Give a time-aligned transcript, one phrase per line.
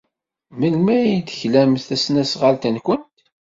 [0.59, 3.15] Melmi ay teklamt tasnasɣalt-nwent?